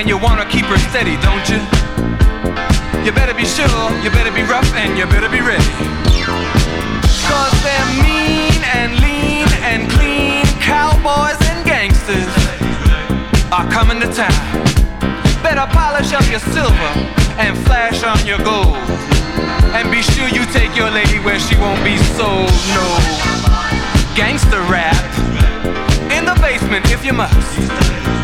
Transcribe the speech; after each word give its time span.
and 0.00 0.08
you 0.08 0.16
wanna 0.16 0.46
keep 0.48 0.64
her 0.64 0.78
steady, 0.88 1.20
don't 1.20 1.46
you? 1.52 1.60
You 3.04 3.12
better 3.12 3.34
be 3.34 3.44
sure, 3.44 3.68
you 4.00 4.08
better 4.08 4.32
be 4.32 4.40
rough, 4.48 4.72
and 4.72 4.96
you 4.96 5.04
better 5.04 5.28
be 5.28 5.42
ready. 5.44 5.72
Cause 7.28 7.54
they're 7.60 7.90
mean 8.00 8.56
and 8.80 8.96
lean 9.04 9.44
and 9.60 9.90
clean 9.92 10.46
cowboys 10.56 11.36
and 11.52 11.66
gangsters 11.66 12.32
are 13.52 13.68
coming 13.70 14.00
to 14.00 14.08
town. 14.08 14.64
Better 15.44 15.68
polish 15.68 16.14
up 16.14 16.24
your 16.30 16.40
silver 16.48 16.92
and 17.36 17.52
flash 17.68 18.02
on 18.02 18.24
your 18.24 18.38
gold. 18.38 18.80
And 19.76 19.90
be 19.90 20.00
sure 20.00 20.28
you 20.28 20.46
take 20.46 20.74
your 20.74 20.90
lady 20.90 21.18
where 21.18 21.38
she 21.38 21.56
won't 21.56 21.84
be 21.84 21.98
sold, 22.16 22.48
no. 22.72 22.86
Gangster 24.16 24.62
rap 24.64 24.96
in 26.10 26.24
the 26.24 26.36
basement 26.40 26.90
if 26.90 27.04
you 27.04 27.12
must. 27.12 28.19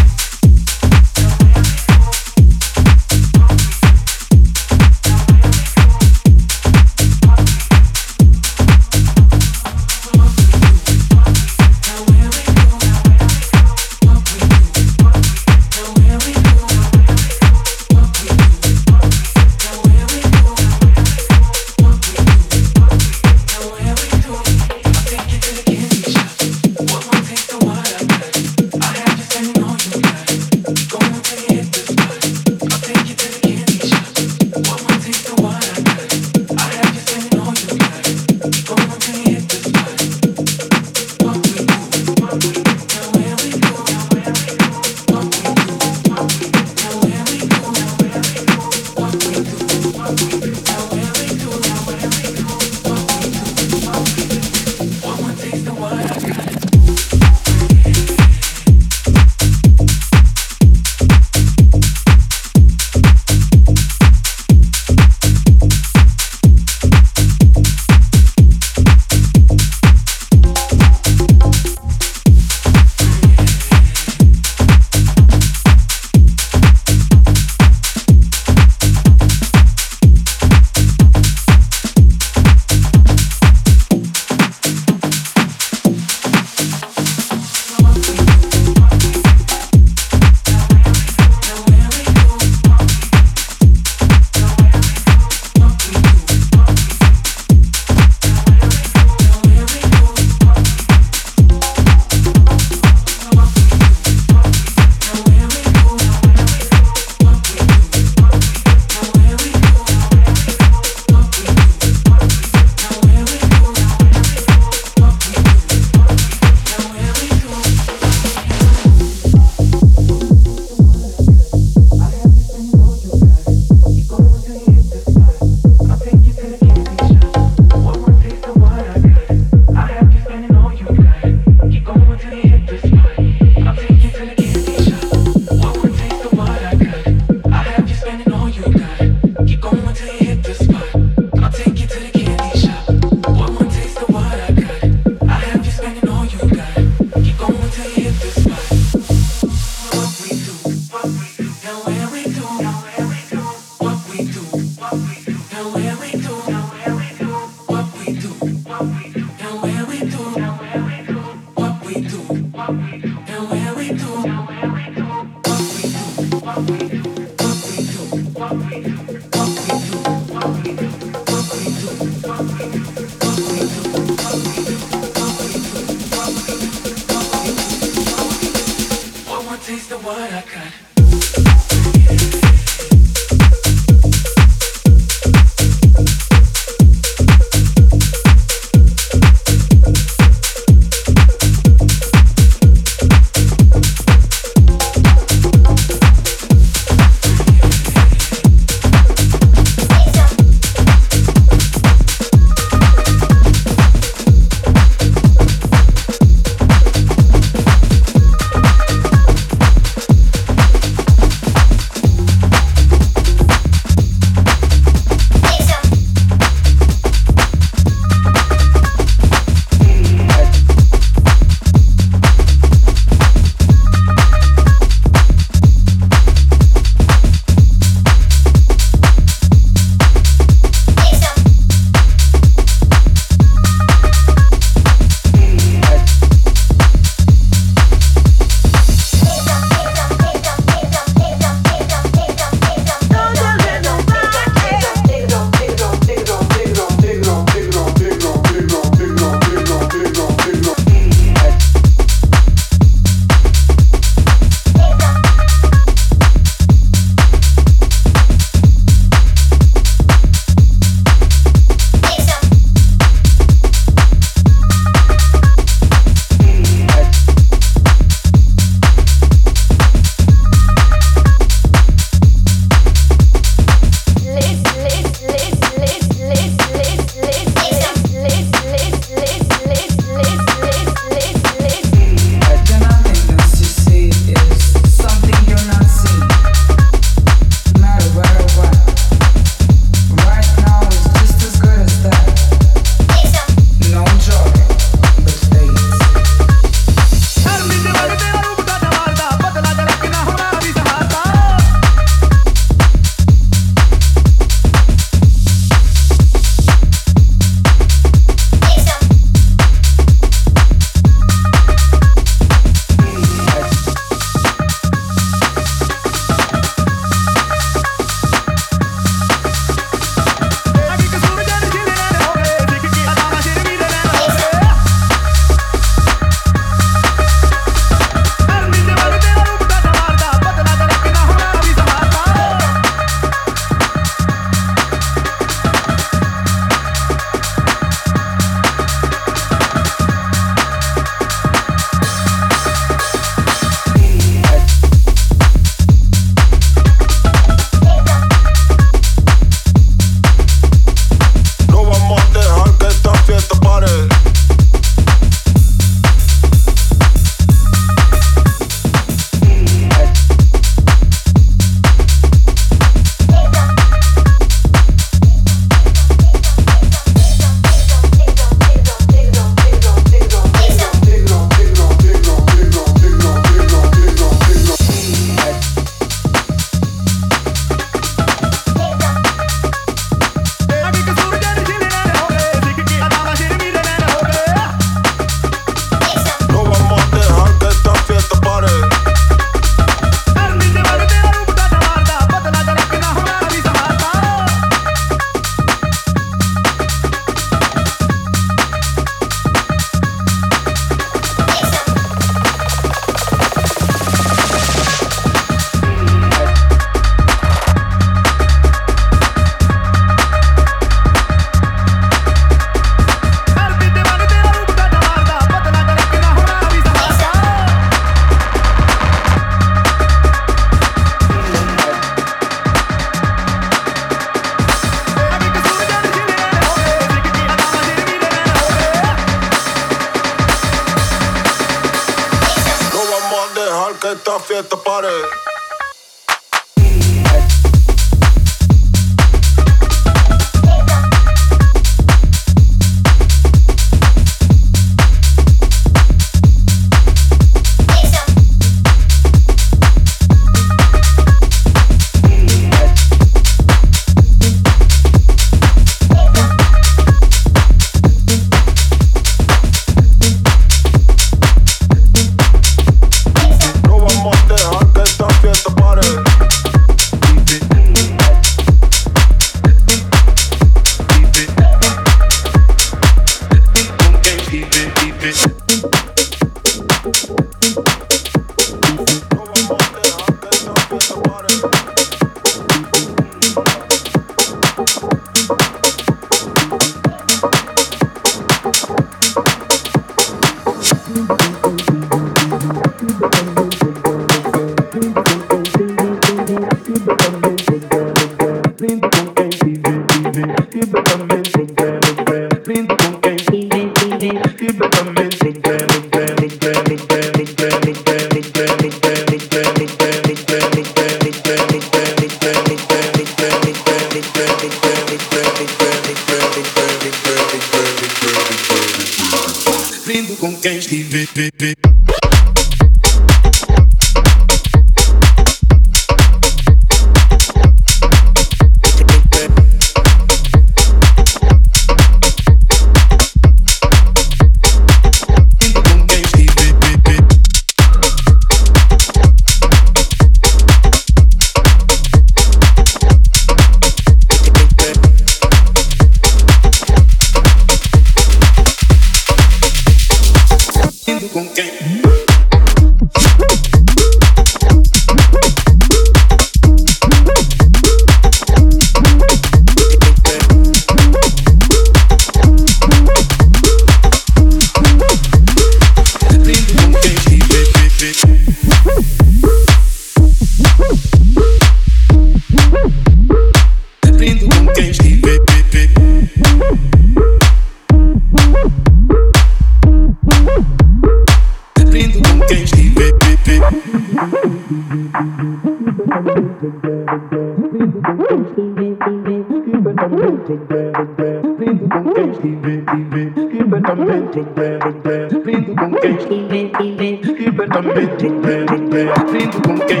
Keep 597.48 597.60
it 597.60 597.76
on 597.76 597.86
me, 597.86 598.06
pump, 598.06 598.92
Vem 599.32 599.50
com 599.62 599.78
quem 599.86 600.00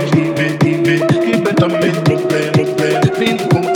Keep 0.58 1.48
it 1.48 1.62
on 1.62 1.68
me, 1.68 1.90
também, 2.04 2.52
bem, 2.52 2.74
bem, 3.16 3.38
bem, 3.38 3.67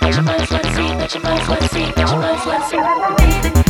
Put 0.00 0.14
your 0.14 0.22
mind, 0.22 0.50
let's 0.50 0.68
see. 0.74 0.94
Put 0.94 1.14
your 1.14 1.22
mind, 1.22 1.48
let's 1.48 1.70
see. 1.70 1.86
Put 1.86 1.98
your 1.98 2.18
mind, 2.18 2.46
let's 2.46 3.54
see. 3.54 3.63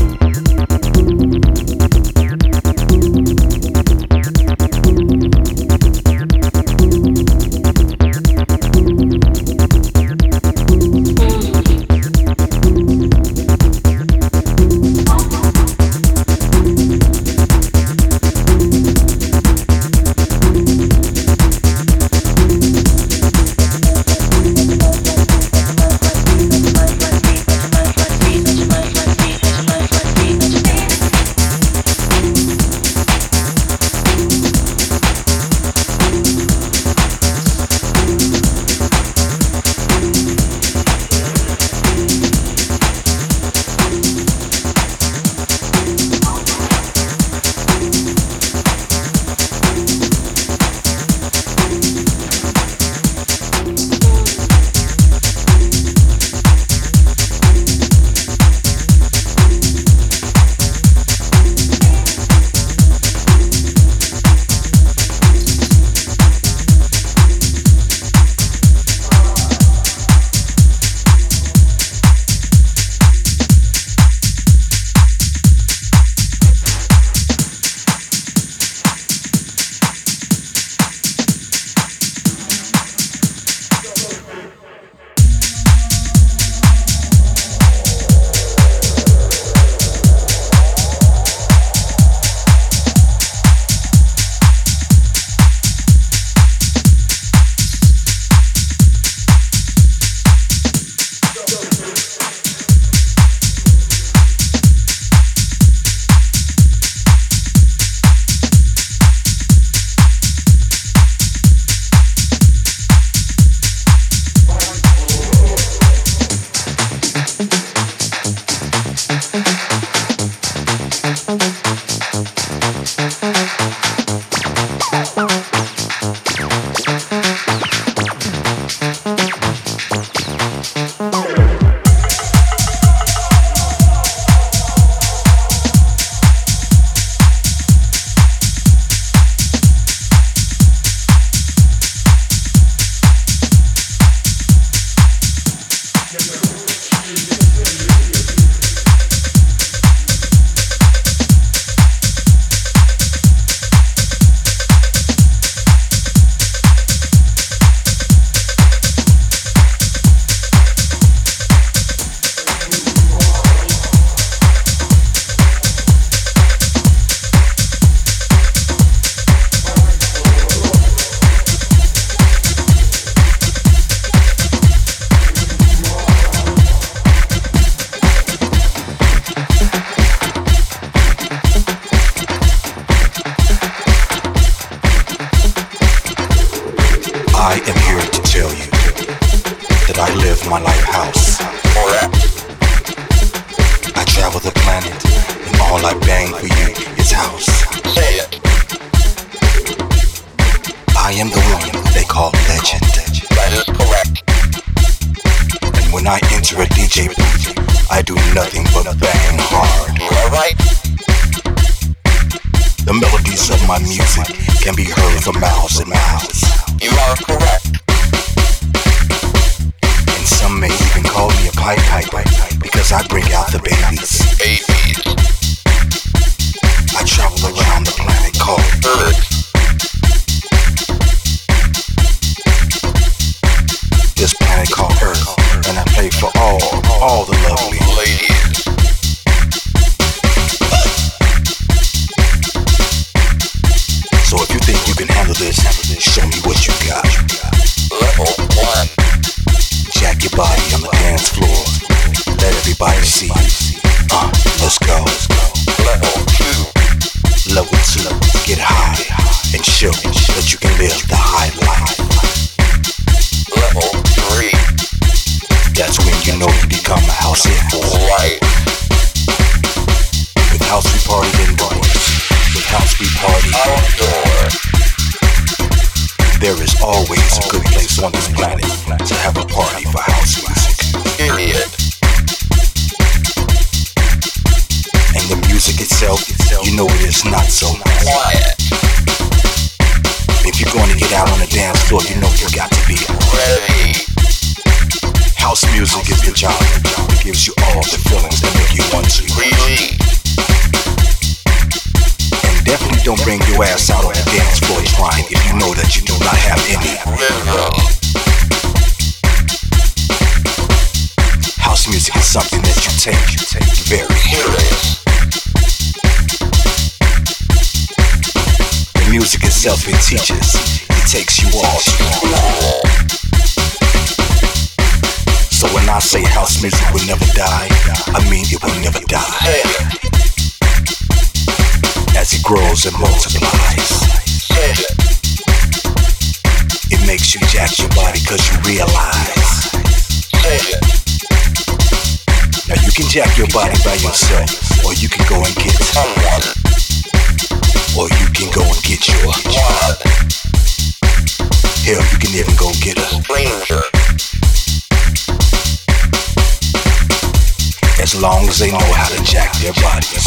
As 358.14 358.22
long 358.22 358.48
as 358.48 358.58
they 358.60 358.70
know 358.70 358.78
how 358.78 359.08
to 359.08 359.20
jack 359.24 359.52
their 359.58 359.72
bodies. 359.72 360.22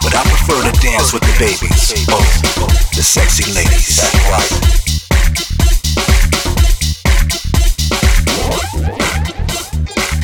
But 0.00 0.14
I 0.14 0.22
prefer 0.24 0.62
to 0.64 0.72
dance 0.80 1.12
with 1.12 1.20
the 1.20 1.36
babies, 1.38 1.92
both 2.06 2.40
the 2.96 3.02
sexy 3.02 3.52
ladies. 3.52 4.00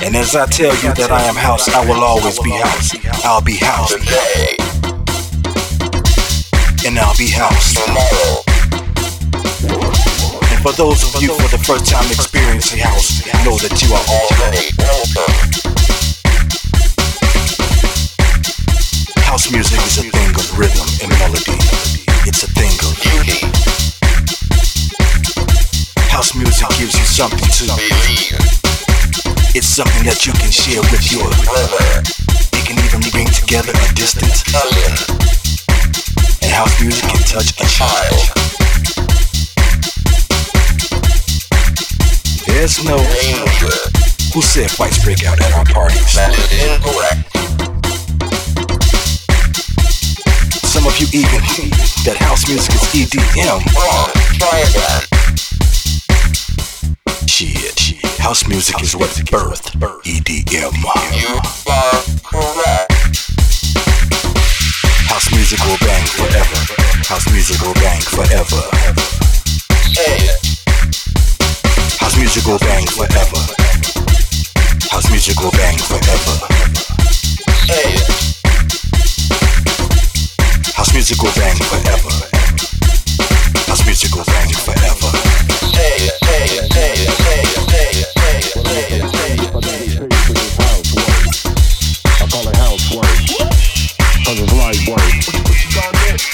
And 0.03 0.17
as 0.17 0.35
I 0.35 0.47
tell 0.47 0.75
you 0.77 0.95
that 0.95 1.11
I 1.13 1.21
am 1.25 1.35
house, 1.37 1.69
I 1.69 1.85
will 1.85 2.03
always 2.03 2.39
be 2.39 2.53
house. 2.53 2.95
I'll 3.23 3.43
be 3.43 3.57
house, 3.57 3.93
and 6.87 6.99
I'll 6.99 7.17
be 7.19 7.29
house. 7.29 8.42
For 10.63 10.71
those 10.71 11.03
of 11.03 11.21
you 11.21 11.35
for 11.35 11.51
the 11.51 11.59
first 11.59 11.91
time 11.91 12.07
experiencing 12.07 12.79
house, 12.79 13.27
know 13.43 13.59
that 13.59 13.83
you 13.83 13.91
are 13.99 14.07
all. 14.07 14.31
Welcome. 14.79 15.35
House 19.27 19.51
music 19.51 19.83
is 19.83 19.99
a 19.99 20.07
thing 20.07 20.31
of 20.31 20.47
rhythm 20.55 20.87
and 21.03 21.11
melody. 21.19 21.59
It's 22.31 22.47
a 22.47 22.51
thing 22.55 22.71
of 22.87 22.95
Beauty. 23.03 23.43
house 26.15 26.31
music 26.37 26.69
gives 26.79 26.95
you 26.95 27.07
something 27.11 27.43
to. 27.43 27.67
Believe. 27.67 28.39
It's 29.59 29.67
something 29.67 30.07
that 30.07 30.23
you 30.27 30.33
can 30.33 30.53
share 30.55 30.83
with 30.95 31.11
your. 31.11 31.27
Brother. 31.43 32.07
It 32.55 32.63
can 32.63 32.79
even 32.79 33.03
bring 33.11 33.27
together 33.35 33.75
a 33.75 33.89
distant. 33.99 34.31
Cousin. 34.47 34.95
And 36.39 36.53
house 36.55 36.79
music 36.79 37.03
can 37.11 37.23
touch 37.27 37.51
a 37.59 37.67
child. 37.67 38.42
There's 42.53 42.85
no 42.85 42.99
Danger. 42.99 43.75
who 44.35 44.43
said 44.43 44.71
fights 44.71 45.03
break 45.03 45.25
out 45.25 45.41
at 45.41 45.53
our 45.53 45.65
parties. 45.65 46.15
That 46.15 46.37
is 46.37 46.53
incorrect. 46.61 47.25
Some 50.61 50.87
of 50.87 50.93
you 51.01 51.07
even 51.17 51.41
think 51.57 51.73
that 52.05 52.17
house 52.21 52.47
music 52.47 52.75
is 52.77 52.85
EDM. 52.93 53.61
Wrong. 53.73 54.13
Try 54.37 54.59
again. 54.69 55.01
Shit, 57.27 57.79
shit. 57.81 58.05
House 58.21 58.47
music 58.47 58.83
is 58.83 58.95
what 58.95 59.11
birthed 59.33 59.73
EDM. 60.05 60.77
You 61.17 61.41
are 61.73 62.05
correct. 62.21 62.93
House 65.09 65.33
music 65.33 65.59
will 65.65 65.81
bang 65.81 66.07
forever. 66.07 66.61
House 67.09 67.27
music 67.33 67.61
will 67.63 67.75
bang 67.75 68.01
forever. 68.03 68.61
Say 69.89 70.17
it 70.29 70.42
musical 72.23 72.57
bang 72.59 72.87
forever. 72.87 73.43
House 74.95 75.11
musical 75.11 75.51
bang 75.59 75.77
forever. 75.91 76.37
Hey. 77.67 77.99
House 80.79 80.95
musical 80.95 81.31
bang 81.35 81.59
forever. 81.67 82.15
House 83.67 83.85
musical 83.85 84.23
bang 84.23 84.55
forever. 84.55 85.11
Hey, 85.75 86.07
hey, 86.23 86.63
hey, 86.71 86.95
hey, 87.27 87.43
hey, 87.75 87.91
hey, 88.15 88.39
hey, 88.55 89.03
I 92.07 92.27
call 92.31 92.47
it 92.47 92.57
housework. 92.57 93.19
Cause 94.23 94.39
it's 94.39 94.53
light 94.55 94.79
work. 94.87 95.03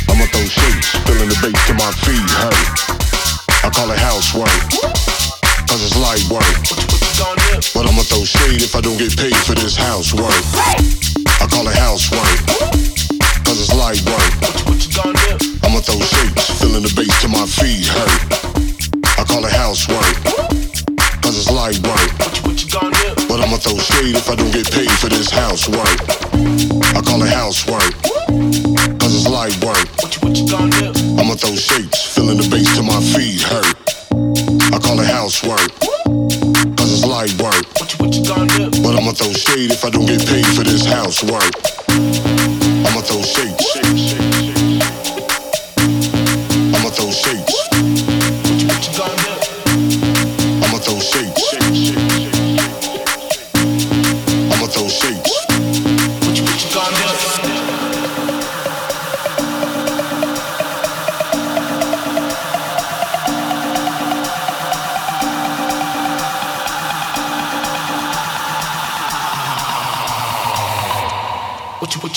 I 0.04 0.12
want 0.20 0.32
those 0.36 0.52
shapes, 0.52 0.88
filling 1.08 1.30
the 1.30 1.38
bass 1.40 1.56
to 1.66 1.74
my 1.80 1.90
feet, 2.04 2.28
hey. 2.36 2.68
I 3.64 3.70
call 3.70 3.90
it 3.90 3.98
housework. 3.98 4.67
I'ma 8.48 8.56
throw 8.56 8.56
shade 8.56 8.62
if 8.62 8.74
I 8.74 8.80
don't 8.80 8.98
get 8.98 9.16
paid 9.16 9.36
for 9.36 9.54
this 9.54 9.76
housework. 9.76 10.32
I 11.40 11.46
call 11.50 11.68
it 11.68 11.76
housework. 11.76 12.77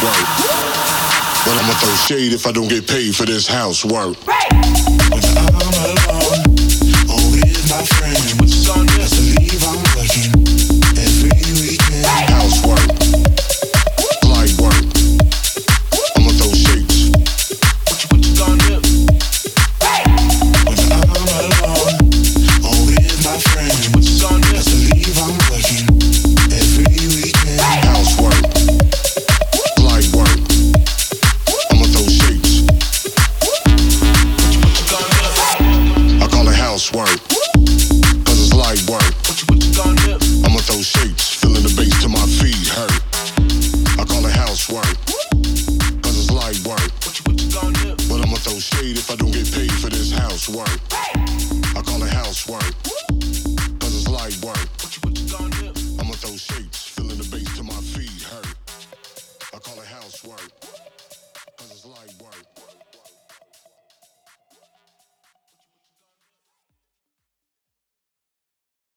But 0.00 1.58
I'ma 1.58 1.72
throw 1.74 1.94
shade 1.94 2.32
if 2.32 2.46
I 2.46 2.52
don't 2.52 2.68
get 2.68 2.86
paid 2.86 3.16
for 3.16 3.26
this 3.26 3.48
housework. 3.48 4.16
Right. 4.26 5.37